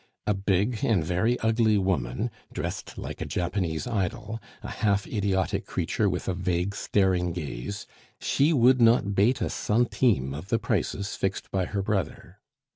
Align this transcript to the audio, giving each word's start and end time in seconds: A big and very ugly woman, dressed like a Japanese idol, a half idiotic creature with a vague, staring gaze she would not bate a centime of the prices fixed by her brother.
A 0.25 0.33
big 0.33 0.79
and 0.83 1.03
very 1.05 1.39
ugly 1.41 1.77
woman, 1.77 2.31
dressed 2.51 2.97
like 2.97 3.21
a 3.21 3.25
Japanese 3.27 3.85
idol, 3.85 4.41
a 4.63 4.67
half 4.69 5.05
idiotic 5.05 5.67
creature 5.67 6.09
with 6.09 6.27
a 6.27 6.33
vague, 6.33 6.73
staring 6.73 7.33
gaze 7.33 7.85
she 8.19 8.51
would 8.51 8.81
not 8.81 9.13
bate 9.13 9.41
a 9.41 9.49
centime 9.51 10.33
of 10.33 10.49
the 10.49 10.57
prices 10.57 11.15
fixed 11.15 11.51
by 11.51 11.65
her 11.65 11.83
brother. 11.83 12.39